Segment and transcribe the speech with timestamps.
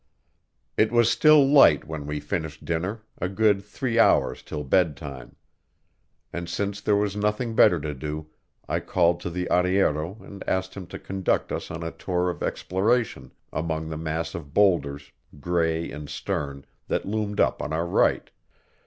[0.77, 5.35] It was still light when we finished dinner, a good three hours till bedtime.
[6.33, 8.25] And since there was nothing better to do,
[8.67, 12.41] I called to the arriero and asked him to conduct us on a tour of
[12.41, 18.31] exploration among the mass of boulders, gray and stern, that loomed up on our right.